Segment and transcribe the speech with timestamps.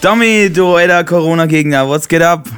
[0.00, 2.48] Tommy, du alter Corona-Gegner, was geht ab?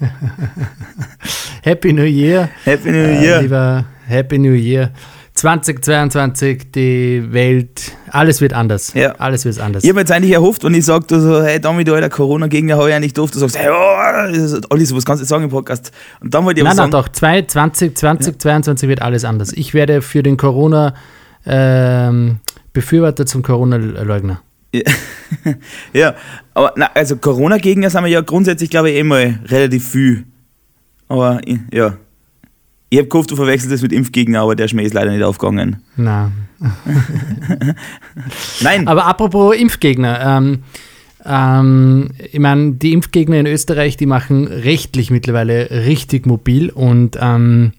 [1.62, 2.48] Happy New Year.
[2.64, 3.42] Happy New Äh, Year.
[3.42, 4.90] lieber Happy New Year.
[5.34, 8.94] 2022, die Welt, alles wird anders.
[8.94, 9.14] Ja.
[9.18, 9.82] Alles wird anders.
[9.84, 12.88] ich habe jetzt eigentlich erhofft, wenn ich sage, so, hey Tommy, du alter Corona-Gegner, habe
[12.88, 15.92] ich eigentlich doof, du sagst, hey, oh, ist alles, was kannst du sagen im Podcast?
[16.20, 17.08] Und dann wollte ich Nein, nein, sagen, doch.
[17.10, 19.52] 2020, 2022 wird alles anders.
[19.52, 24.40] Ich werde für den Corona-Befürworter zum Corona-Leugner.
[25.92, 26.14] ja,
[26.54, 30.24] aber na, also Corona-Gegner sind wir ja grundsätzlich, glaube ich, eh mal relativ viel.
[31.08, 31.40] Aber
[31.72, 31.96] ja.
[32.90, 35.82] Ich habe gehofft, du verwechselst das mit Impfgegner, aber der Schmäh ist leider nicht aufgegangen.
[35.96, 36.30] Na.
[38.60, 40.20] Nein, Aber apropos Impfgegner.
[40.38, 40.62] Ähm,
[41.24, 47.72] ähm, ich meine, die Impfgegner in Österreich, die machen rechtlich mittlerweile richtig mobil und ähm,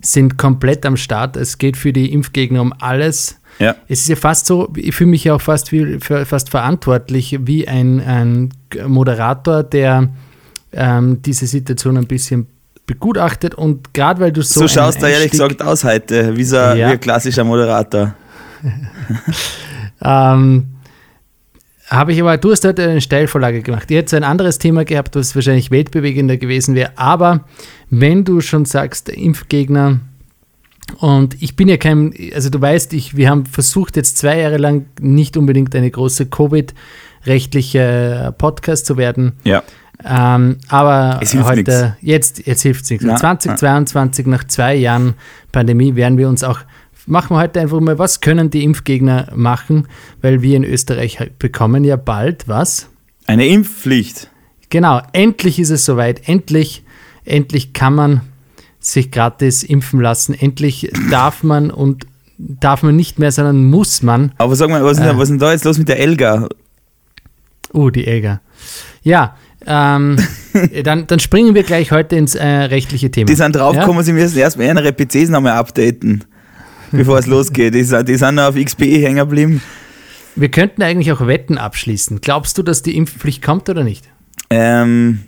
[0.00, 1.36] sind komplett am Start.
[1.36, 3.40] Es geht für die Impfgegner um alles.
[3.58, 3.76] Ja.
[3.88, 7.68] Es ist ja fast so, ich fühle mich ja auch fast, wie, fast verantwortlich wie
[7.68, 8.48] ein, ein
[8.86, 10.08] Moderator, der
[10.72, 12.46] ähm, diese Situation ein bisschen
[12.86, 14.60] begutachtet und gerade weil du so.
[14.60, 16.88] So, schaust du ehrlich gesagt aus heute, wie so ein, Ja.
[16.88, 18.14] wie ein klassischer Moderator.
[20.04, 20.66] Ähm,
[21.88, 23.90] habe ich aber, du hast heute eine Steilvorlage gemacht.
[23.90, 26.92] Ich hätte ein anderes Thema gehabt, was wahrscheinlich weltbewegender gewesen wäre.
[26.96, 27.44] Aber
[27.90, 30.00] wenn du schon sagst, Impfgegner,
[30.98, 34.58] und ich bin ja kein, also du weißt, ich, wir haben versucht jetzt zwei Jahre
[34.58, 39.32] lang nicht unbedingt eine große Covid-rechtliche Podcast zu werden.
[39.44, 39.62] Ja.
[40.04, 43.04] Ähm, aber heute, jetzt, jetzt hilft es nichts.
[43.06, 45.14] Na, 2022, nach zwei Jahren
[45.52, 46.60] Pandemie, werden wir uns auch,
[47.06, 49.86] machen wir heute einfach mal, was können die Impfgegner machen?
[50.20, 52.88] Weil wir in Österreich halt bekommen ja bald was.
[53.26, 54.28] Eine Impfpflicht.
[54.70, 56.28] Genau, endlich ist es soweit.
[56.28, 56.82] Endlich,
[57.24, 58.20] endlich kann man
[58.82, 60.34] sich gratis impfen lassen.
[60.34, 62.06] Endlich darf man und
[62.38, 64.32] darf man nicht mehr, sondern muss man.
[64.38, 65.18] Aber sag mal, was ist, denn, Äh.
[65.18, 66.48] was ist denn da jetzt los mit der Elga?
[67.72, 68.40] Oh, die Elga.
[69.02, 70.16] Ja, ähm,
[70.84, 73.26] dann, dann springen wir gleich heute ins äh, rechtliche Thema.
[73.26, 76.24] Die sind draufgekommen, sie müssen erstmal ihre PCs nochmal updaten,
[76.90, 77.74] bevor es losgeht.
[77.74, 79.62] Die, sind- die sind noch auf XPE hängen geblieben.
[80.34, 82.20] Wir könnten eigentlich auch Wetten abschließen.
[82.22, 84.08] Glaubst du, dass die Impfpflicht kommt oder nicht?
[84.50, 85.20] Ähm,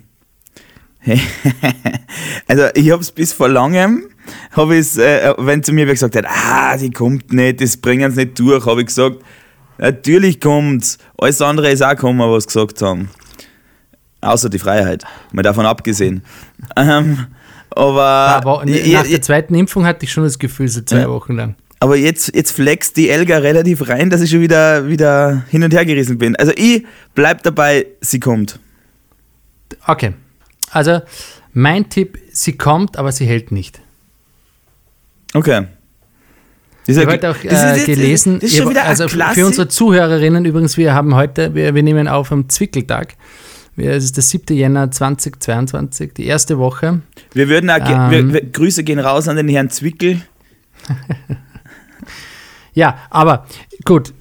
[2.48, 4.08] also ich habe es bis vor langem,
[4.52, 8.10] habe ich äh, wenn zu mir wer gesagt hat, ah, die kommt nicht, das bringen
[8.12, 9.18] sie nicht durch, habe ich gesagt,
[9.78, 10.98] natürlich kommt's.
[11.18, 13.10] Alles andere ist auch gekommen, was sie gesagt haben.
[14.20, 16.22] Außer die Freiheit, mal davon abgesehen.
[16.76, 17.26] Ähm,
[17.70, 21.08] aber, Aber nach je- der zweiten Impfung hatte ich schon das Gefühl, so zwei Ja.
[21.10, 21.56] Wochen lang.
[21.80, 25.74] aber jetzt, jetzt flext die Elga relativ rein, dass ich schon wieder, wieder hin und
[25.74, 26.36] her gerissen bin.
[26.36, 28.58] Also ich bleib dabei, sie kommt.
[29.86, 30.14] Okay.
[30.74, 31.00] Also,
[31.52, 33.80] mein Tipp, sie kommt, aber sie hält nicht.
[35.32, 35.66] Okay.
[36.86, 40.76] Ist Ich habe heute auch ist- äh, gelesen, ist wieder also für unsere Zuhörerinnen übrigens,
[40.76, 43.14] wir haben heute, wir, wir nehmen auf am Zwickeltag.
[43.76, 44.54] Es ist der 7.
[44.56, 47.00] Jänner 2022, die erste Woche.
[47.32, 48.10] Wir würden auch, Ähm.
[48.10, 50.20] wir, wir, Grüße gehen raus an den Herrn Zwickel.
[52.76, 53.46] Ja, aber
[53.84, 54.12] gut,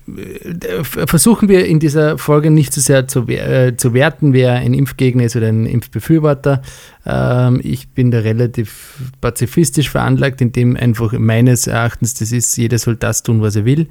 [0.84, 5.24] versuchen wir in dieser Folge nicht zu sehr zu, äh, zu werten, wer ein Impfgegner
[5.24, 6.62] ist oder ein Impfbefürworter.
[7.06, 12.96] Ähm, ich bin da relativ pazifistisch veranlagt, indem einfach meines Erachtens das ist, jeder soll
[12.96, 13.88] das tun, was er will,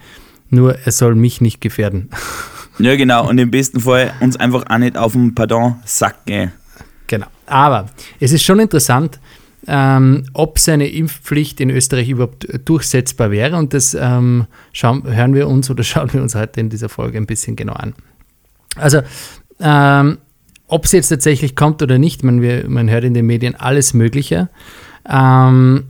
[0.51, 2.11] nur er soll mich nicht gefährden.
[2.79, 3.29] Ja, genau.
[3.29, 6.53] Und im besten Fall uns einfach auch nicht auf den Pardon Sack gehen.
[7.07, 7.27] Genau.
[7.47, 7.87] Aber
[8.21, 9.21] es ist schon interessant,
[9.67, 13.57] ähm, ob seine Impfpflicht in Österreich überhaupt durchsetzbar wäre.
[13.57, 17.19] Und das ähm, schauen, hören wir uns oder schauen wir uns heute in dieser Folge
[17.19, 17.95] ein bisschen genau an.
[18.77, 19.03] Also,
[19.61, 20.19] ähm,
[20.67, 23.93] ob es jetzt tatsächlich kommt oder nicht, man, wir, man hört in den Medien alles
[23.93, 24.49] Mögliche.
[25.09, 25.85] Ähm,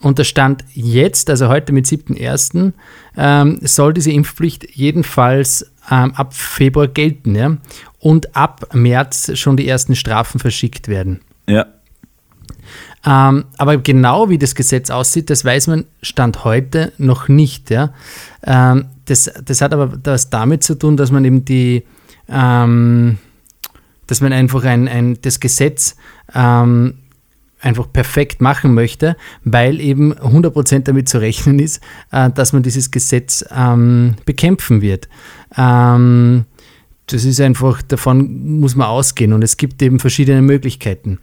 [0.00, 2.72] und der Stand jetzt, also heute mit 7.1.,
[3.16, 7.34] ähm, soll diese Impfpflicht jedenfalls ähm, ab Februar gelten.
[7.34, 7.56] Ja?
[8.00, 11.20] Und ab März schon die ersten Strafen verschickt werden.
[11.46, 11.66] Ja.
[13.06, 17.70] Ähm, aber genau wie das Gesetz aussieht, das weiß man Stand heute noch nicht.
[17.70, 17.92] Ja?
[18.44, 21.84] Ähm, das, das hat aber das damit zu tun, dass man eben die,
[22.28, 23.18] ähm,
[24.06, 25.96] dass man einfach ein, ein, das Gesetz
[26.34, 26.94] ähm,
[27.60, 31.82] einfach perfekt machen möchte, weil eben 100% damit zu rechnen ist,
[32.12, 35.08] äh, dass man dieses Gesetz ähm, bekämpfen wird.
[35.56, 36.44] Ähm,
[37.06, 41.18] das ist einfach, davon muss man ausgehen und es gibt eben verschiedene Möglichkeiten.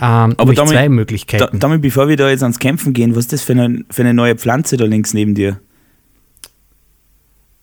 [0.00, 1.58] Ähm, nämlich damit- zwei Möglichkeiten.
[1.58, 4.14] damit, bevor wir da jetzt ans Kämpfen gehen, was ist das für eine, für eine
[4.14, 5.58] neue Pflanze da links neben dir?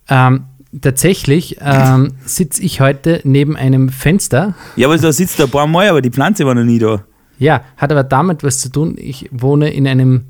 [0.09, 0.44] Ähm,
[0.81, 4.56] tatsächlich ähm, sitze ich heute neben einem Fenster.
[4.75, 7.06] Ja, aber da sitzt da ein paar Mal, aber die Pflanze war noch nie da.
[7.39, 8.95] Ja, hat aber damit was zu tun.
[8.97, 10.25] Ich wohne in einem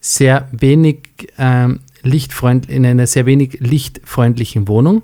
[0.00, 1.08] sehr wenig
[1.38, 5.02] ähm, lichtfreund, in einer sehr wenig lichtfreundlichen Wohnung.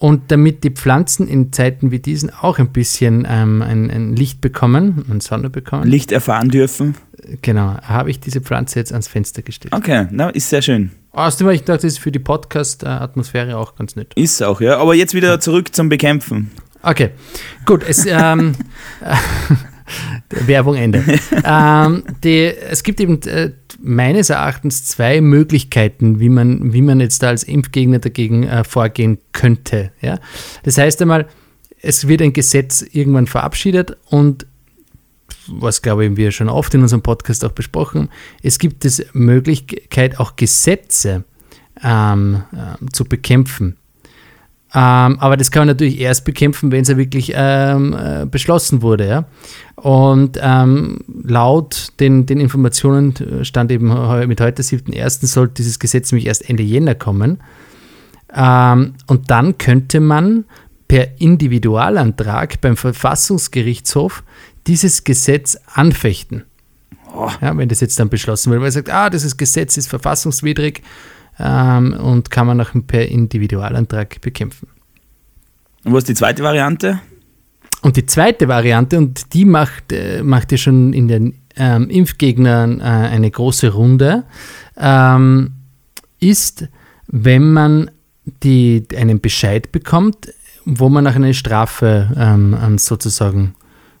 [0.00, 4.40] Und damit die Pflanzen in Zeiten wie diesen auch ein bisschen ähm, ein, ein, Licht
[4.40, 5.86] bekommen, und Sonne bekommen.
[5.86, 6.94] Licht erfahren dürfen.
[7.42, 9.74] Genau, habe ich diese Pflanze jetzt ans Fenster gestellt.
[9.74, 10.90] Okay, na, ist sehr schön.
[11.12, 14.14] Außerdem habe ich gedacht, das ist für die Podcast-Atmosphäre auch ganz nett.
[14.14, 14.78] Ist auch, ja.
[14.78, 16.50] Aber jetzt wieder zurück zum Bekämpfen.
[16.82, 17.10] Okay,
[17.66, 17.84] gut.
[17.86, 18.54] Es, ähm,
[20.30, 21.04] Werbung Ende.
[21.44, 27.22] ähm, die, es gibt eben äh, meines Erachtens zwei Möglichkeiten, wie man, wie man jetzt
[27.22, 29.92] da als Impfgegner dagegen äh, vorgehen könnte.
[30.00, 30.18] Ja?
[30.62, 31.26] Das heißt einmal,
[31.82, 34.46] es wird ein Gesetz irgendwann verabschiedet und
[35.46, 38.08] was glaube ich wir schon oft in unserem Podcast auch besprochen,
[38.42, 41.24] es gibt es Möglichkeit, auch Gesetze
[41.82, 43.76] ähm, äh, zu bekämpfen.
[44.72, 48.82] Ähm, aber das kann man natürlich erst bekämpfen, wenn es ja wirklich ähm, äh, beschlossen
[48.82, 49.08] wurde.
[49.08, 49.24] Ja?
[49.74, 53.88] Und ähm, laut den, den Informationen äh, stand eben
[54.28, 55.26] mit heute, 7.1.
[55.26, 57.38] sollte dieses Gesetz nämlich erst Ende Jänner kommen.
[58.34, 60.44] Ähm, und dann könnte man
[60.86, 64.22] per Individualantrag beim Verfassungsgerichtshof
[64.66, 66.44] dieses Gesetz anfechten.
[67.12, 67.28] Oh.
[67.40, 70.82] Ja, wenn das jetzt dann beschlossen wird, weil man sagt, ah, dieses Gesetz ist verfassungswidrig,
[71.42, 74.68] ähm, und kann man auch per Individualantrag bekämpfen.
[75.84, 77.00] Und was ist die zweite Variante?
[77.82, 82.80] Und die zweite Variante, und die macht, äh, macht ja schon in den ähm, Impfgegnern
[82.80, 84.24] äh, eine große Runde,
[84.76, 85.52] ähm,
[86.20, 86.68] ist,
[87.06, 87.90] wenn man
[88.42, 90.32] die, einen Bescheid bekommt,
[90.66, 93.54] wo man nach einer Strafe ähm, sozusagen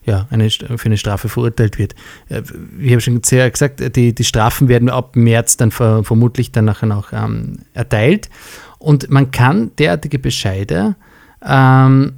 [0.04, 1.94] ja, eine, für eine Strafe verurteilt wird.
[2.28, 2.42] Äh,
[2.78, 6.64] ich habe schon sehr gesagt, die, die Strafen werden ab März dann ver, vermutlich dann
[6.64, 8.30] nachher auch ähm, erteilt.
[8.78, 10.96] Und man kann derartige Bescheide
[11.46, 12.14] ähm,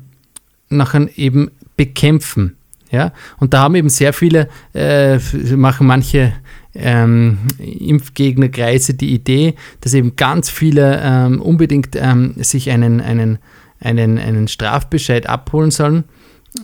[0.68, 2.56] nachher eben bekämpfen.
[2.90, 3.12] Ja?
[3.38, 5.18] Und da haben eben sehr viele, äh,
[5.56, 6.32] machen manche
[6.74, 13.38] ähm, Impfgegnerkreise die Idee, dass eben ganz viele ähm, unbedingt ähm, sich einen, einen,
[13.80, 16.04] einen, einen Strafbescheid abholen sollen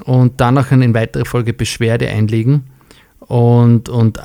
[0.04, 2.64] und dann noch in weiterer Folge Beschwerde einlegen.
[3.20, 4.20] Und, und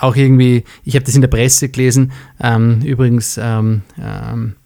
[0.00, 2.10] auch irgendwie, ich habe das in der Presse gelesen,
[2.40, 4.56] ähm, übrigens ähm, ähm,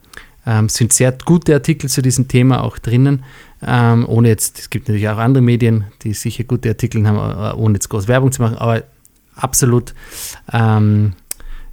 [0.47, 3.25] ähm sind sehr gute Artikel zu diesem Thema auch drinnen,
[3.67, 7.61] ähm, ohne jetzt, es gibt natürlich auch andere Medien, die sicher gute Artikel haben, äh,
[7.61, 8.85] ohne jetzt groß Werbung zu machen, aber
[9.37, 9.95] absolut
[10.53, 11.13] ähm,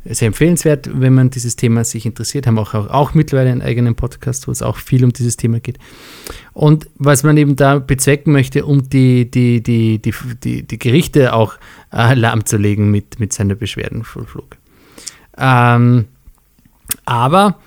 [0.03, 2.47] sehr empfehlenswert, wenn man dieses Thema sich interessiert.
[2.47, 5.59] Haben auch, auch, auch mittlerweile einen eigenen Podcast, wo es auch viel um dieses Thema
[5.59, 5.77] geht.
[6.53, 10.13] Und was man eben da bezwecken möchte, um die, die, die, die,
[10.43, 11.55] die, die Gerichte auch
[11.93, 14.57] äh, lahmzulegen mit, mit seiner Beschwerdenvollflug.
[15.37, 16.05] Ähm,
[17.05, 17.59] aber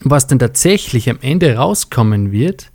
[0.00, 2.70] was dann tatsächlich am Ende rauskommen wird,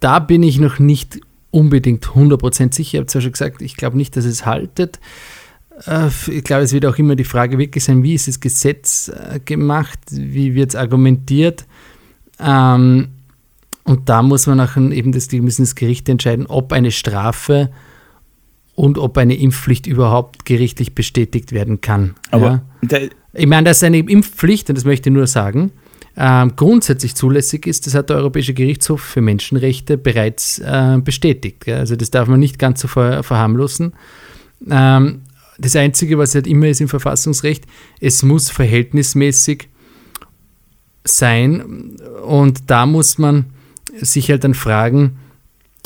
[0.00, 2.94] da bin ich noch nicht unbedingt 100% sicher.
[2.94, 4.98] Ich habe zwar schon gesagt, ich glaube nicht, dass es haltet.
[5.84, 9.08] Äh, ich glaube, es wird auch immer die Frage wirklich sein, wie ist das Gesetz
[9.08, 11.66] äh, gemacht, wie wird es argumentiert.
[12.40, 13.08] Ähm,
[13.84, 17.70] und da muss man auch eben das, müssen das Gericht entscheiden, ob eine Strafe
[18.74, 22.14] und ob eine Impfpflicht überhaupt gerichtlich bestätigt werden kann.
[22.30, 22.98] Aber ja?
[23.32, 25.72] ich meine, dass eine Impfpflicht, und das möchte ich nur sagen,
[26.16, 31.66] ähm, grundsätzlich zulässig ist, das hat der Europäische Gerichtshof für Menschenrechte bereits äh, bestätigt.
[31.66, 31.76] Ja?
[31.76, 33.92] Also das darf man nicht ganz so ver verharmlosen.
[34.68, 35.20] Ähm,
[35.58, 37.64] das Einzige, was halt immer ist im Verfassungsrecht,
[38.00, 39.68] es muss verhältnismäßig
[41.04, 41.96] sein.
[42.26, 43.46] Und da muss man
[44.00, 45.18] sich halt dann fragen,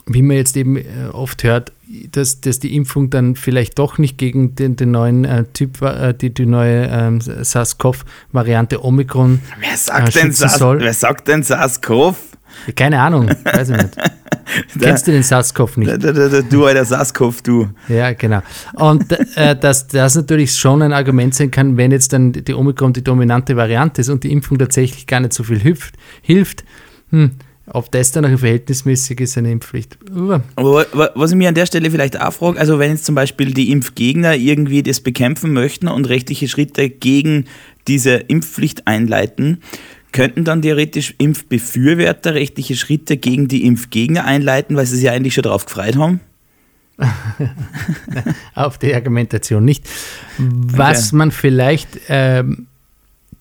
[0.07, 1.73] wie man jetzt eben äh, oft hört,
[2.13, 6.15] dass, dass die Impfung dann vielleicht doch nicht gegen den, den neuen äh, Typ, äh,
[6.15, 10.81] die, die neue ähm, SARS-CoV-Variante Omikron wer sagt äh, denn soll.
[10.81, 12.17] Wer sagt denn SARS-CoV?
[12.75, 13.97] Keine Ahnung, weiß ich nicht.
[14.81, 15.91] Kennst du den Saskov nicht?
[16.51, 17.69] Du, alter Saskov, du.
[17.89, 18.43] Ja, genau.
[18.75, 19.07] Und
[19.37, 23.05] äh, dass das natürlich schon ein Argument sein kann, wenn jetzt dann die Omikron die
[23.05, 26.65] dominante Variante ist und die Impfung tatsächlich gar nicht so viel hilft, hilft
[27.11, 27.33] hm,
[27.67, 29.99] ob das dann auch verhältnismäßig ist, eine Impfpflicht.
[30.15, 30.39] Uh.
[30.57, 33.53] Aber was ich mir an der Stelle vielleicht auch frage, also wenn jetzt zum Beispiel
[33.53, 37.47] die Impfgegner irgendwie das bekämpfen möchten und rechtliche Schritte gegen
[37.87, 39.63] diese Impfpflicht einleiten,
[40.13, 45.35] könnten dann theoretisch Impfbefürworter rechtliche Schritte gegen die Impfgegner einleiten, weil sie sich ja eigentlich
[45.35, 46.21] schon darauf gefreut haben?
[48.55, 49.89] Auf die Argumentation nicht.
[50.39, 51.17] Was okay.
[51.17, 52.67] man vielleicht ähm,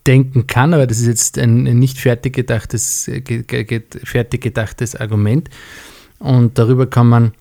[0.07, 3.09] denken kann, aber das ist jetzt ein, nicht fertig gedachtes,
[4.03, 5.49] fertig gedachtes Argument
[6.19, 7.33] und darüber kann man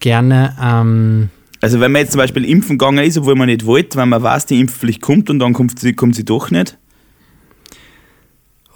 [0.00, 0.56] gerne.
[0.60, 4.06] Ähm, also, wenn man jetzt zum Beispiel impfen gegangen ist, obwohl man nicht wollte, weil
[4.06, 6.76] man weiß, die Impfpflicht kommt und dann kommt sie, kommt sie doch nicht.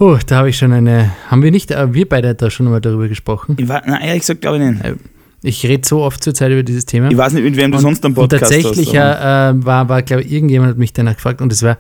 [0.01, 1.13] Oh, da habe ich schon eine.
[1.29, 3.57] Haben wir nicht, äh, wir beide da schon mal darüber gesprochen?
[3.59, 4.85] Ich war, nein, ehrlich gesagt, glaube ich nicht.
[4.85, 4.95] Äh,
[5.43, 7.11] ich rede so oft zur Zeit über dieses Thema.
[7.11, 9.55] Ich weiß nicht, mit wem du und, sonst am Podcast und tatsächlich hast.
[9.57, 11.79] Äh, war, war glaube ich, irgendjemand hat mich danach gefragt und es war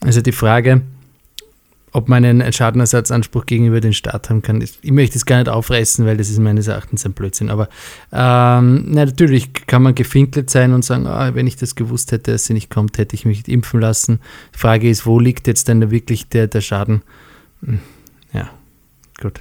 [0.00, 0.82] also die Frage,
[1.92, 4.62] ob man einen Schadenersatzanspruch gegenüber den Staat haben kann.
[4.62, 7.50] Ich möchte es gar nicht aufreißen, weil das ist meines Erachtens ein Blödsinn.
[7.50, 7.68] Aber
[8.12, 12.32] ähm, na, natürlich kann man gefinkelt sein und sagen, ah, wenn ich das gewusst hätte,
[12.32, 14.20] dass sie nicht kommt, hätte ich mich nicht impfen lassen.
[14.54, 17.02] Die Frage ist, wo liegt jetzt dann wirklich der, der Schaden?
[17.64, 17.80] Hm,
[18.32, 18.50] ja,
[19.20, 19.40] gut.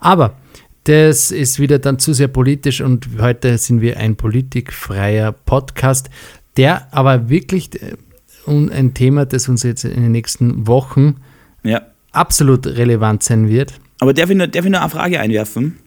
[0.00, 0.36] Aber
[0.84, 6.08] das ist wieder dann zu sehr politisch und heute sind wir ein politikfreier Podcast,
[6.56, 7.96] der aber wirklich äh,
[8.46, 11.16] ein Thema, das uns jetzt in den nächsten Wochen
[11.62, 11.82] Ja.
[12.12, 13.74] absolut relevant sein wird.
[14.00, 15.78] Aber darf ich, nur, darf ich nur eine Frage einwerfen?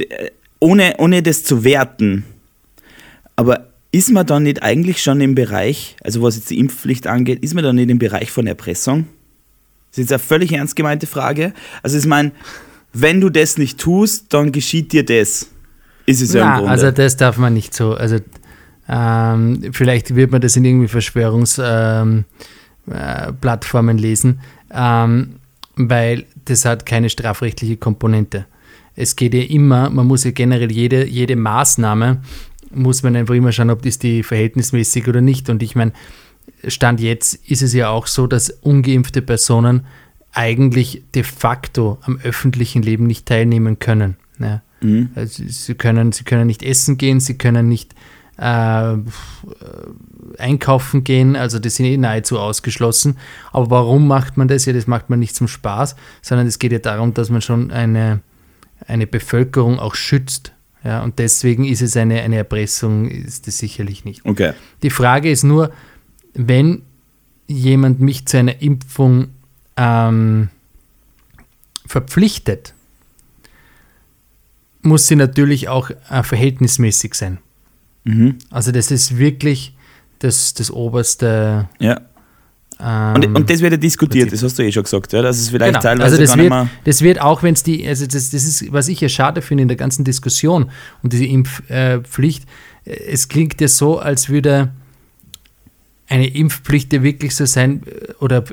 [0.00, 0.30] Äh,
[0.60, 2.24] Ohne, ohne das zu werten.
[3.36, 7.42] Aber ist man dann nicht eigentlich schon im Bereich, also was jetzt die Impfpflicht angeht,
[7.44, 9.06] ist man dann nicht im Bereich von Erpressung?
[9.90, 11.52] Das ist jetzt eine völlig ernst gemeinte Frage.
[11.82, 12.32] Also ich meine,
[12.94, 15.48] wenn du das nicht tust, dann geschieht dir das.
[16.06, 16.70] Ist es ja im Grunde.
[16.70, 17.92] also das darf man nicht so.
[17.92, 18.16] Also
[18.88, 22.24] ähm, vielleicht wird man das in irgendwie Verschwörungsplattformen
[22.88, 24.40] ähm, äh, lesen,
[24.72, 25.36] ähm,
[25.76, 28.46] weil das hat keine strafrechtliche Komponente.
[28.96, 32.22] Es geht ja immer, man muss ja generell jede, jede Maßnahme,
[32.74, 35.48] muss man einfach immer schauen, ob das die verhältnismäßig oder nicht.
[35.48, 35.92] Und ich meine,
[36.66, 39.86] Stand jetzt ist es ja auch so, dass ungeimpfte Personen
[40.32, 44.16] eigentlich de facto am öffentlichen Leben nicht teilnehmen können.
[44.38, 44.62] Ja.
[44.80, 45.10] Mhm.
[45.14, 47.94] Also sie, können, sie können nicht essen gehen, sie können nicht
[48.38, 48.96] äh,
[50.38, 53.18] einkaufen gehen, also das sind eh nahezu ausgeschlossen.
[53.52, 54.64] Aber warum macht man das?
[54.64, 57.70] Ja, das macht man nicht zum Spaß, sondern es geht ja darum, dass man schon
[57.70, 58.20] eine,
[58.86, 60.52] eine Bevölkerung auch schützt.
[60.84, 64.24] Ja, und deswegen ist es eine, eine Erpressung, ist es sicherlich nicht.
[64.24, 64.52] Okay.
[64.82, 65.72] Die Frage ist nur,
[66.34, 66.82] wenn
[67.46, 69.28] jemand mich zu einer Impfung
[69.76, 70.48] ähm,
[71.86, 72.74] verpflichtet,
[74.82, 77.38] muss sie natürlich auch äh, verhältnismäßig sein.
[78.04, 78.38] Mhm.
[78.50, 79.76] Also das ist wirklich
[80.18, 81.68] das, das oberste.
[81.78, 82.00] Ja.
[82.84, 84.40] Ähm, Und, und das wird ja diskutiert, Prinzip.
[84.40, 85.82] das hast du eh schon gesagt, ja, dass es vielleicht Genau.
[85.82, 86.52] teilweise Also das wird,
[86.84, 89.62] das wird auch, wenn es die, also das, das ist, was ich ja schade finde
[89.62, 90.70] in der ganzen Diskussion
[91.02, 92.44] um diese Impfpflicht,
[92.84, 94.72] äh, es klingt ja so, als würde
[96.08, 98.44] eine Impfpflicht ja wirklich so sein, äh, oder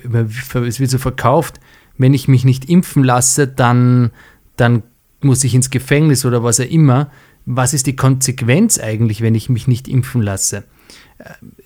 [0.68, 1.60] es wird so verkauft,
[1.98, 4.12] wenn ich mich nicht impfen lasse, dann,
[4.56, 4.84] dann
[5.22, 7.12] muss ich ins Gefängnis oder was auch immer.
[7.46, 10.64] Was ist die Konsequenz eigentlich, wenn ich mich nicht impfen lasse?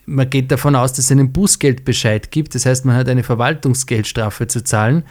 [0.06, 2.56] Man geht davon aus, dass es einen Bußgeldbescheid gibt.
[2.56, 5.04] Das heißt, man hat eine Verwaltungsgeldstrafe zu zahlen.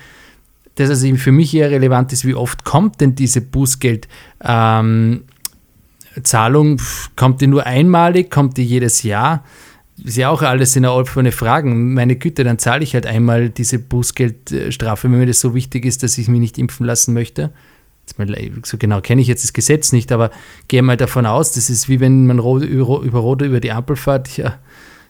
[0.74, 5.22] Das also für mich eher relevant ist, wie oft kommt denn diese Bußgeldzahlung?
[6.16, 6.76] Ähm,
[7.16, 8.30] kommt die nur einmalig?
[8.30, 9.44] Kommt die jedes Jahr?
[10.02, 11.92] Ist ja auch alles in der offene Fragen.
[11.94, 16.02] Meine Güte, dann zahle ich halt einmal diese Bußgeldstrafe, wenn mir das so wichtig ist,
[16.02, 17.52] dass ich mich nicht impfen lassen möchte.
[18.64, 20.30] So genau kenne ich jetzt das Gesetz nicht, aber
[20.68, 23.72] gehe mal davon aus, das ist wie wenn man rot, über, über Rot über die
[23.72, 24.36] Ampel fährt.
[24.36, 24.58] Ja,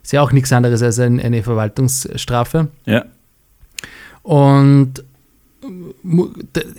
[0.02, 2.68] ist ja auch nichts anderes als ein, eine Verwaltungsstrafe.
[2.86, 3.04] Ja.
[4.22, 5.04] Und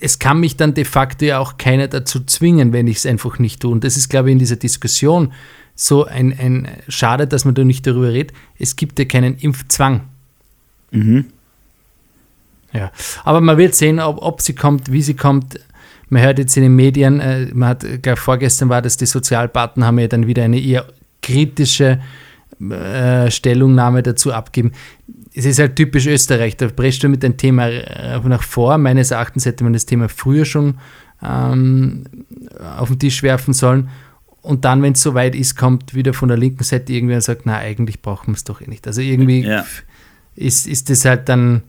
[0.01, 3.39] es kann mich dann de facto ja auch keiner dazu zwingen, wenn ich es einfach
[3.39, 3.71] nicht tue.
[3.71, 5.33] Und das ist, glaube ich, in dieser Diskussion
[5.75, 8.35] so ein, ein Schade, dass man da nicht darüber redet.
[8.59, 10.01] Es gibt ja keinen Impfzwang.
[10.91, 11.25] Mhm.
[12.73, 12.91] Ja,
[13.23, 15.59] aber man wird sehen, ob, ob sie kommt, wie sie kommt.
[16.13, 19.87] Man hört jetzt in den Medien, äh, man hat, glaube vorgestern war das, die Sozialpartner
[19.87, 20.85] haben ja dann wieder eine eher
[21.23, 21.99] kritische
[22.69, 24.73] äh, Stellungnahme dazu abgeben.
[25.33, 28.77] Es ist halt typisch Österreich, da presst du mit dem Thema äh, nach vor.
[28.77, 30.75] Meines Erachtens hätte man das Thema früher schon
[31.23, 32.03] ähm,
[32.77, 33.89] auf den Tisch werfen sollen.
[34.43, 37.45] Und dann, wenn es soweit ist, kommt wieder von der linken Seite irgendwer und sagt,
[37.45, 38.85] na, eigentlich brauchen wir es doch eh nicht.
[38.85, 39.65] Also irgendwie Ja.
[40.35, 41.63] ist, ist das halt dann,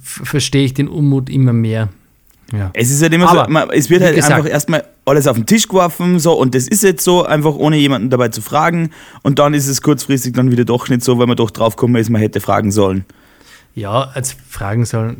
[0.00, 1.88] verstehe ich den Unmut immer mehr.
[2.56, 2.70] Ja.
[2.74, 5.36] Es ist halt immer Aber, so, man, es wird halt gesagt- einfach erstmal alles auf
[5.36, 8.90] den Tisch geworfen, so und das ist jetzt so, einfach ohne jemanden dabei zu fragen.
[9.22, 11.96] Und dann ist es kurzfristig dann wieder doch nicht so, weil man doch drauf gekommen
[11.96, 13.04] ist, man hätte fragen sollen.
[13.74, 15.18] Ja, als fragen sollen.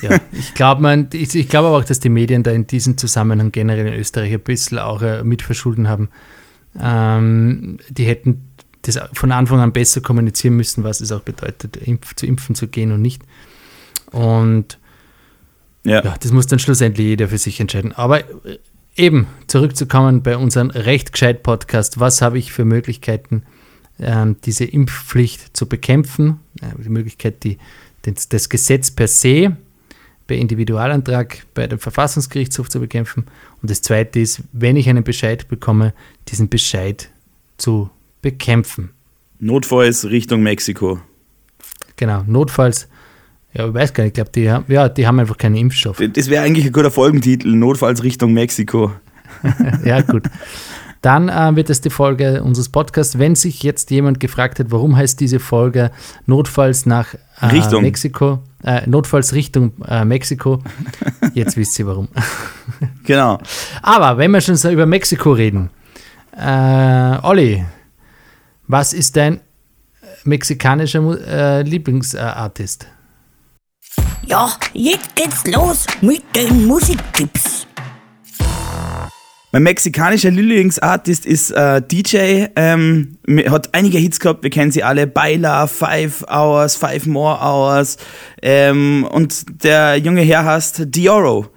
[0.00, 3.50] Ja, ich glaube ich, ich glaube aber auch, dass die Medien da in diesem Zusammenhang
[3.50, 6.08] generell in Österreich ein bisschen auch äh, mitverschulden haben.
[6.80, 8.48] Ähm, die hätten
[8.82, 12.68] das von Anfang an besser kommunizieren müssen, was es auch bedeutet, impf, zu impfen zu
[12.68, 13.22] gehen und nicht.
[14.12, 14.78] Und
[15.84, 16.02] Ja.
[16.04, 17.92] ja, das muss dann schlussendlich jeder für sich entscheiden.
[17.92, 18.58] Aber äh,
[18.96, 23.42] eben, zurückzukommen bei unserem Recht gescheit Podcast, was habe ich für Möglichkeiten,
[23.98, 26.40] ähm, diese Impfpflicht zu bekämpfen?
[26.60, 27.58] Äh, die Möglichkeit, die,
[28.02, 29.56] das, das Gesetz per se
[30.26, 33.26] per Individualantrag bei dem Verfassungsgerichtshof zu bekämpfen.
[33.60, 35.94] Und das zweite ist, wenn ich einen Bescheid bekomme,
[36.28, 37.10] diesen Bescheid
[37.58, 37.90] zu
[38.22, 38.90] bekämpfen.
[39.40, 41.00] Notfalls Richtung Mexiko.
[41.96, 42.88] Genau, notfalls,
[43.54, 46.00] ja, ich weiß gar nicht, ich glaube, die, haben- ja, die haben einfach keinen Impfstoff.
[46.12, 48.92] Das wäre eigentlich ein guter Folgentitel, Notfalls Richtung Mexiko.
[49.84, 50.24] ja, gut.
[51.00, 53.18] dann äh, wird es die Folge unseres Podcasts.
[53.18, 55.90] Wenn sich jetzt jemand gefragt hat, warum heißt diese Folge
[56.26, 57.82] Notfalls nach äh, Richtung.
[57.82, 60.62] Mexiko, äh, Notfalls Richtung äh, Mexiko,
[61.34, 62.08] jetzt wisst ihr warum.
[63.04, 63.38] Genau.
[63.82, 65.70] Aber wenn wir schon so über Mexiko reden,
[66.38, 67.64] äh, Olli,
[68.68, 69.40] was ist dein
[70.24, 72.86] mexikanischer äh, Lieblingsartist?
[74.26, 77.66] Ja, jetzt geht's los mit den Musiktipps.
[79.50, 83.18] Mein mexikanischer Lieblingsartist ist äh, DJ, ähm,
[83.50, 87.98] hat einige Hits gehabt, wir kennen sie alle, Baila, Five Hours, Five More Hours
[88.40, 91.48] ähm, und der junge Herr heißt Dioro.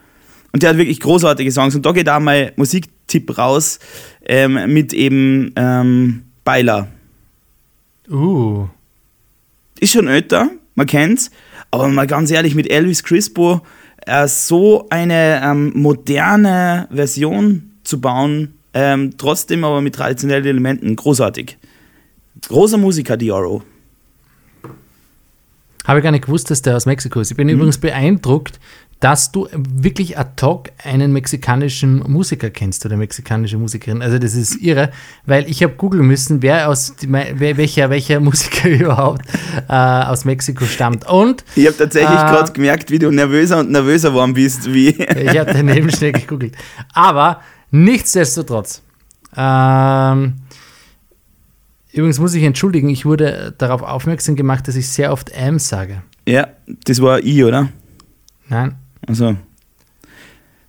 [0.52, 1.76] Und der hat wirklich großartige Songs.
[1.76, 3.80] Und da geht auch mein Musiktipp raus
[4.26, 6.88] ähm, mit eben ähm, Baila.
[8.10, 8.68] Uh,
[9.80, 11.32] Ist schon älter, man kennt's,
[11.72, 13.62] aber mal ganz ehrlich, mit Elvis Crispo
[14.06, 21.58] äh, so eine ähm, moderne Version zu bauen, ähm, trotzdem aber mit traditionellen Elementen, großartig.
[22.48, 23.64] Großer Musiker, Dioro.
[25.86, 27.32] habe ich gar nicht gewusst, dass der aus Mexiko ist.
[27.32, 27.42] Ich Mhm.
[27.42, 28.60] bin übrigens beeindruckt,
[29.02, 34.02] dass du wirklich ad hoc einen mexikanischen Musiker kennst oder mexikanische Musikerin.
[34.02, 34.90] Also das ist irre,
[35.26, 39.26] weil ich habe googeln müssen, wer aus wer, welcher, welcher Musiker überhaupt
[39.68, 41.08] äh, aus Mexiko stammt.
[41.08, 42.32] Und Ich habe tatsächlich Ah.
[42.32, 44.88] gerade gemerkt, wie du nervöser und nervöser geworden bist, wie.
[45.00, 46.56] ich habe daneben schnell gegoogelt.
[46.94, 48.82] Aber nichtsdestotrotz.
[49.38, 50.36] Ähm,
[51.92, 56.02] übrigens muss ich entschuldigen, ich wurde darauf aufmerksam gemacht, dass ich sehr oft am sage.
[56.28, 56.48] ja,
[56.86, 57.70] das war ich, oder?
[58.48, 58.76] Nein,
[59.08, 59.36] Also.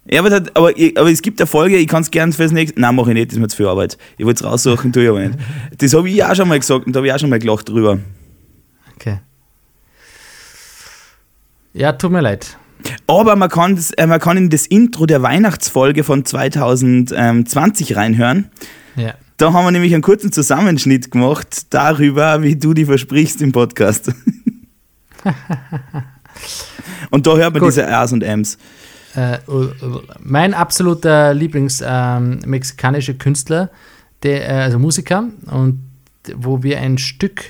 [0.09, 2.81] Ja, aber, das, aber, aber es gibt eine Folge, ich kann es gerne fürs nächste.
[2.81, 3.99] Nein, mache ich nicht, das ist mir zu viel Arbeit.
[4.19, 5.39] Ich wollte es raussuchen, tue ich aber nicht.
[5.79, 7.69] Das habe ich auch schon mal gesagt und da habe ich auch schon mal gelacht
[7.69, 7.99] drüber.
[8.95, 9.19] okay.
[11.73, 12.57] Ja, tut mir leid.
[13.07, 18.51] Aber man kann, das, äh, man kann in das Intro der Weihnachtsfolge von 2020 reinhören.
[18.97, 19.15] Ja.
[19.37, 24.13] Da haben wir nämlich einen kurzen Zusammenschnitt gemacht darüber, wie du die versprichst im Podcast.
[27.11, 27.71] Und da hört man Gut.
[27.71, 28.59] diese R's und M's.
[29.15, 29.39] Äh,
[30.21, 33.71] mein absoluter Lieblings-mexikanischer Künstler,
[34.23, 35.81] der, äh, also Musiker, und
[36.35, 37.45] wo wir ein Stück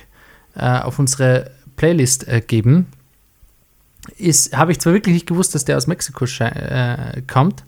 [0.54, 2.86] äh, auf unsere Playlist äh, geben,
[4.18, 7.64] ist, habe ich zwar wirklich nicht gewusst, dass der aus Mexiko äh, kommt,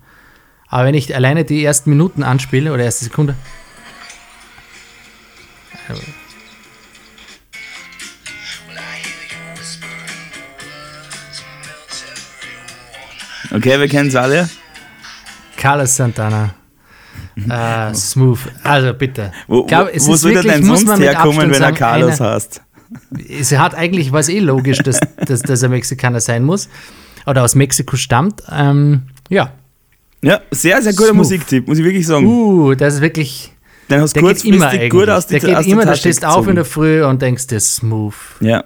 [0.69, 3.35] aber wenn ich alleine die ersten Minuten anspiele oder erste Sekunde.
[13.51, 14.49] Okay, wir kennen es alle.
[15.57, 16.55] Carlos Santana.
[17.49, 18.39] Äh, smooth.
[18.63, 19.33] Also bitte.
[19.47, 22.21] Wo, glaub, wo, es soll der wirklich, denn muss sonst herkommen, Abstand wenn er Carlos
[22.21, 22.63] eine- heißt?
[23.29, 26.69] es hat eigentlich was eh logisch, dass, dass, dass er Mexikaner sein muss
[27.27, 28.43] oder aus Mexiko stammt.
[28.51, 29.53] Ähm, ja.
[30.23, 31.17] Ja, sehr, sehr guter Smooth.
[31.17, 32.27] Musiktipp, muss ich wirklich sagen.
[32.27, 33.53] Uh, das ist wirklich.
[33.89, 35.91] Den hast du Der geht immer gut aus der der geht aus der immer, da
[35.91, 36.55] Tasche stehst auf in gezogen.
[36.57, 38.15] der Früh und denkst dir smooth.
[38.41, 38.65] Ja.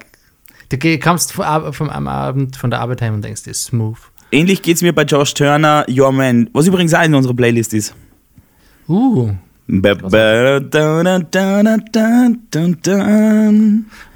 [0.70, 1.44] Du kommst vom,
[1.90, 3.98] Abend von der Arbeit heim und denkst dir smooth.
[4.34, 7.74] Ähnlich geht es mir bei Josh Turner, Your Man, was übrigens auch in unserer Playlist
[7.74, 7.94] ist.
[8.88, 9.32] Uh,
[9.68, 9.90] wir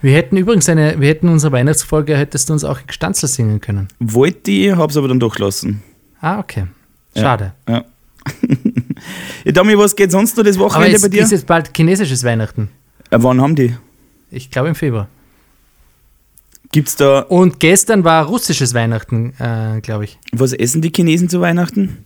[0.03, 3.89] hätten übrigens eine, wir hätten unsere Weihnachtsfolge, hättest du uns auch Gestanzel singen können.
[3.99, 5.83] Wollte ich, hab's aber dann durchgelassen.
[6.23, 6.65] Ah, okay.
[7.15, 7.53] Schade.
[7.69, 7.85] Ja.
[9.45, 11.23] ja, Dami, was geht sonst noch das Aber Wochenende es bei dir?
[11.23, 12.71] ist jetzt bald chinesisches Weihnachten.
[13.11, 13.77] Äh, wann haben die?
[14.31, 15.09] Ich glaube im Februar.
[16.73, 20.19] Gibt's da, Und gestern war russisches Weihnachten, äh, glaube ich.
[20.33, 22.05] was essen die Chinesen zu Weihnachten?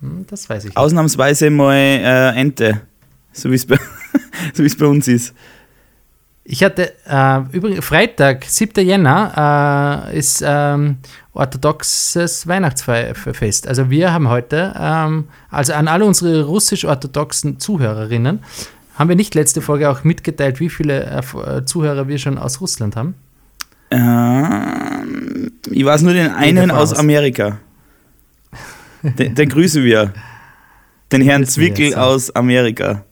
[0.00, 0.68] Hm, Das weiß ich.
[0.70, 0.76] nicht.
[0.76, 2.82] Ausnahmsweise mal äh, Ente.
[3.32, 3.76] So wie es bei,
[4.54, 5.34] so wie's bei uns ist.
[6.46, 8.86] Ich hatte äh, übrigens Freitag, 7.
[8.86, 10.98] Jänner, äh, ist ähm,
[11.32, 13.66] orthodoxes Weihnachtsfest.
[13.66, 18.40] Also wir haben heute, ähm, also an alle unsere russisch-orthodoxen Zuhörerinnen,
[18.96, 22.94] haben wir nicht letzte Folge auch mitgeteilt, wie viele äh, Zuhörer wir schon aus Russland
[22.94, 23.14] haben?
[23.94, 26.92] Ähm, ich weiß nur den einen aus.
[26.94, 27.58] Amerika.
[29.02, 30.12] Den, den grüßen wir.
[31.12, 33.04] Den Herrn Zwickel jetzt, aus Amerika.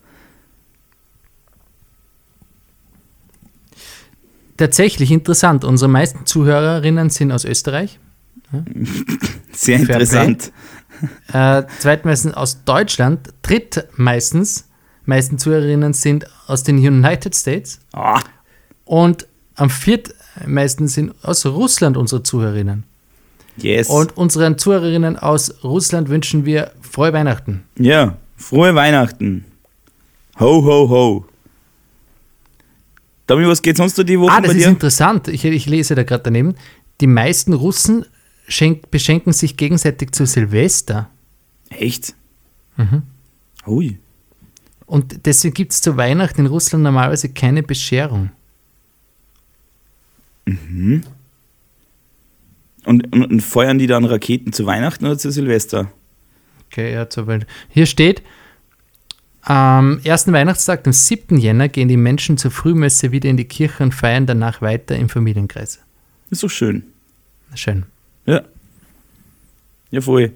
[4.56, 7.98] Tatsächlich interessant, unsere meisten Zuhörerinnen sind aus Österreich,
[9.52, 10.52] Sehr Fair interessant.
[11.32, 14.68] äh, zweitmeistens aus Deutschland, drittmeistens,
[15.04, 18.20] meisten Zuhörerinnen sind aus den United States Ah,
[18.84, 19.70] Und am
[20.34, 22.84] viertmeisten sind aus Russland unsere Zuhörerinnen.
[23.56, 23.88] yes.
[23.88, 27.62] Und unseren Zuhörerinnen aus Russland wünschen wir frohe Weihnachten.
[27.78, 29.44] ja, frohe Weihnachten.
[30.40, 31.24] Ho, ho, ho.
[33.26, 34.68] Dami, was geht sonst noch die Woche Ah, das ist dir?
[34.68, 35.28] interessant.
[35.28, 36.54] Ich, ich lese da gerade daneben.
[37.00, 38.04] Die meisten Russen
[38.48, 41.08] schenk, beschenken sich gegenseitig zu Silvester.
[41.70, 42.14] Echt?
[42.76, 43.02] Mhm.
[43.66, 43.98] Ui.
[44.86, 48.30] Und deswegen gibt es zu Weihnachten in Russland normalerweise keine Bescherung.
[50.46, 51.04] Und,
[52.84, 55.92] und, und feuern die dann Raketen zu Weihnachten oder zu Silvester?
[56.66, 57.46] Okay, ja, zur Welt.
[57.68, 58.22] Hier steht,
[59.42, 61.36] am ersten Weihnachtstag, dem 7.
[61.36, 65.08] Jänner, gehen die Menschen zur Frühmesse wieder in die Kirche und feiern danach weiter im
[65.08, 65.80] Familienkreis.
[66.30, 66.84] Ist doch schön.
[67.54, 67.84] Schön.
[68.24, 68.42] Ja.
[69.90, 70.32] Ja, voll.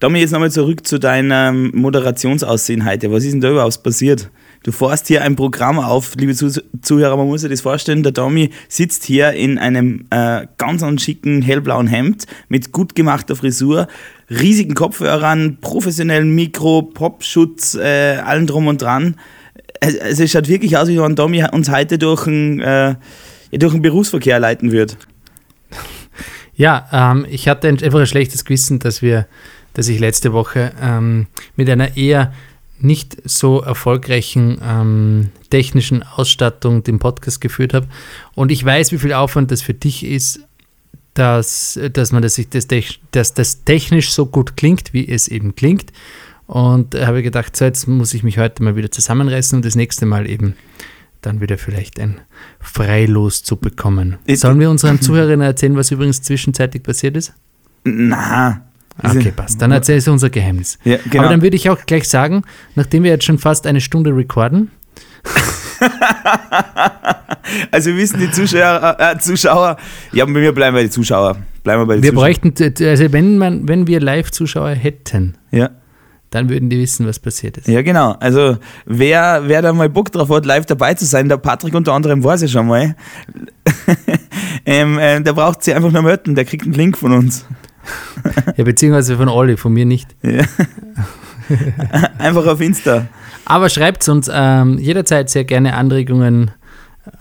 [0.00, 3.10] Damit jetzt nochmal zurück zu deinem Moderationsaussehen heute.
[3.12, 4.30] Was ist denn da überhaupt passiert?
[4.64, 8.12] Du fährst hier ein Programm auf, liebe Zuh- Zuhörer, man muss sich das vorstellen, der
[8.12, 13.86] Tommy sitzt hier in einem äh, ganz schicken hellblauen Hemd mit gut gemachter Frisur,
[14.28, 19.14] riesigen Kopfhörern, professionellen Mikro, Popschutz, äh, allen drum und dran.
[19.80, 22.96] Es, also es schaut wirklich aus, wie wenn Tommy uns heute durch einen, äh,
[23.52, 24.96] durch Berufsverkehr leiten wird.
[26.56, 29.28] Ja, ähm, ich hatte ein- einfach ein schlechtes Gewissen, dass wir,
[29.78, 32.32] dass ich letzte Woche ähm, mit einer eher
[32.80, 37.86] nicht so erfolgreichen ähm, technischen Ausstattung den Podcast geführt habe.
[38.34, 40.40] Und ich weiß, wie viel Aufwand das für dich ist,
[41.14, 45.28] dass, dass man das, sich- das, tech- dass das technisch so gut klingt, wie es
[45.28, 45.92] eben klingt.
[46.48, 50.06] Und habe gedacht, so jetzt muss ich mich heute mal wieder zusammenreißen und das nächste
[50.06, 50.54] Mal eben
[51.20, 52.20] dann wieder vielleicht ein
[52.58, 54.16] Freilos zu bekommen.
[54.26, 57.32] Ich- Sollen wir unseren Zuhörerinnen erzählen, was übrigens zwischenzeitlich passiert ist?
[57.84, 58.64] Na.
[59.02, 59.60] Okay, passt.
[59.62, 60.78] Dann erzähl ich unser Geheimnis.
[60.84, 61.24] Ja, genau.
[61.24, 62.42] Aber dann würde ich auch gleich sagen,
[62.74, 64.70] nachdem wir jetzt schon fast eine Stunde recorden,
[67.70, 69.76] Also wissen die Zuschauer, äh, Zuschauer,
[70.12, 71.36] ja, bei mir bleiben wir die Zuschauer.
[71.62, 72.34] Bleiben wir bei den wir Zuschauern.
[72.52, 75.70] bräuchten, also wenn, man, wenn wir Live-Zuschauer hätten, Ja.
[76.30, 77.68] dann würden die wissen, was passiert ist.
[77.68, 78.12] ja, genau.
[78.20, 81.92] Also wer, wer da mal Bock drauf hat, live dabei zu sein, der Patrick unter
[81.94, 82.94] anderem weiß ja schon mal,
[84.66, 87.46] ähm, äh, der braucht sie einfach nur melden, der kriegt einen Link von uns.
[88.56, 90.16] Ja, beziehungsweise von Olli, von mir nicht.
[92.18, 93.06] Einfach auf Insta.
[93.44, 96.50] Aber schreibt uns ähm, jederzeit sehr gerne Anregungen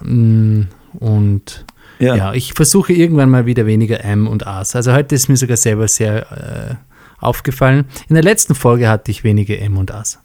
[0.04, 1.66] ähm, und
[2.00, 2.16] Ja.
[2.16, 2.34] ja.
[2.34, 4.76] ich versuche irgendwann mal wieder weniger M und A's.
[4.76, 6.76] Also heute ist mir sogar selber sehr äh,
[7.24, 7.86] aufgefallen.
[8.10, 10.20] In der letzten Folge hatte ich wenige M und A's.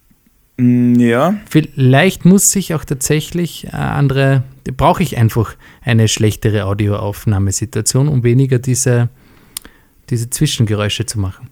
[0.57, 1.35] Mm, ja.
[1.49, 4.43] Vielleicht muss ich auch tatsächlich äh, andere,
[4.77, 9.09] brauche ich einfach eine schlechtere Audioaufnahmesituation, um weniger diese,
[10.13, 11.49] diese Zwischengeräusche zu machen.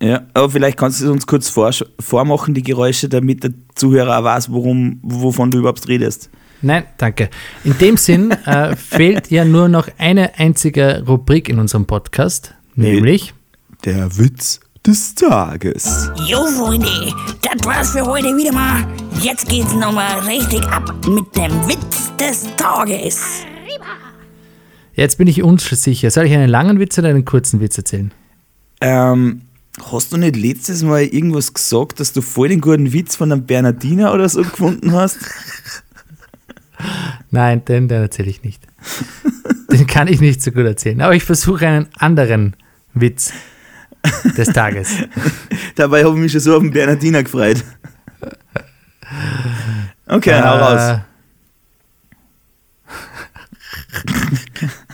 [0.00, 4.18] Ja, aber vielleicht kannst du es uns kurz vor, vormachen, die Geräusche, damit der Zuhörer
[4.18, 6.30] auch weiß, worum, wovon du überhaupt redest.
[6.62, 7.30] Nein, danke.
[7.64, 13.34] In dem Sinn äh, fehlt ja nur noch eine einzige Rubrik in unserem Podcast, nämlich
[13.84, 16.10] Der Witz des Tages.
[16.26, 18.86] Jo, Freunde, das war's für heute wieder mal.
[19.20, 23.46] Jetzt geht's nochmal richtig ab mit dem Witz des Tages.
[24.96, 26.10] Jetzt bin ich unsicher.
[26.10, 28.12] Soll ich einen langen Witz oder einen kurzen Witz erzählen?
[28.80, 29.42] Ähm,
[29.92, 33.44] hast du nicht letztes Mal irgendwas gesagt, dass du voll den guten Witz von einem
[33.44, 35.18] Bernardiner oder so gefunden hast?
[37.30, 38.62] Nein, den, den erzähle ich nicht.
[39.70, 41.02] Den kann ich nicht so gut erzählen.
[41.02, 42.56] Aber ich versuche einen anderen
[42.94, 43.34] Witz
[44.36, 44.94] des Tages.
[45.74, 47.62] Dabei habe ich mich schon so auf den Bernardiner gefreut.
[50.06, 51.00] Okay, hau raus.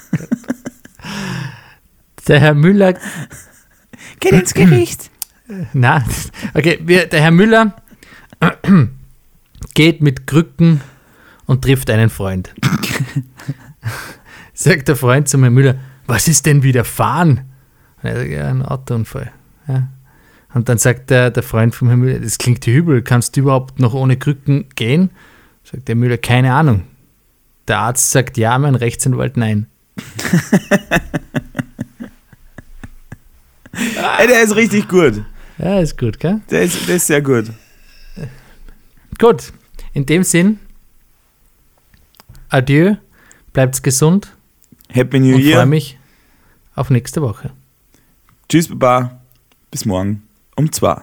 [2.27, 2.95] Der Herr Müller
[4.21, 5.11] Geht ins Gericht.
[5.73, 6.05] Na,
[6.55, 7.77] okay, wir, der Herr Müller
[9.75, 10.81] geht mit Krücken
[11.47, 12.55] und trifft einen Freund.
[14.55, 17.43] Sagt der Freund zu Herrn Müller, was ist denn widerfahren?
[18.03, 19.33] Und er sagt, ja, ein Autounfall.
[19.67, 19.89] Ja.
[20.55, 23.81] Und dann sagt der, der Freund von Herrn Müller, das klingt übel, kannst du überhaupt
[23.81, 25.11] noch ohne Krücken gehen?
[25.65, 26.85] Sagt der Müller, keine Ahnung.
[27.69, 29.67] Der Arzt sagt ja, mein Rechtsanwalt nein.
[34.19, 35.25] Ey, der ist richtig gut.
[35.59, 36.41] Ja, ist gut, gell?
[36.51, 37.47] Der ist, der ist sehr gut.
[39.19, 39.53] Gut,
[39.93, 40.59] in dem Sinn,
[42.49, 42.97] adieu,
[43.53, 44.33] bleibt's gesund
[44.89, 45.67] Happy New und freue Year.
[45.67, 45.99] mich
[46.75, 47.51] auf nächste Woche.
[48.49, 49.21] Tschüss, Baba.
[49.71, 50.23] Bis morgen
[50.57, 51.03] um zwei.